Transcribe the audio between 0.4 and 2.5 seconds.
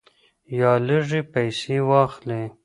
یا لږې پیسې واخلې.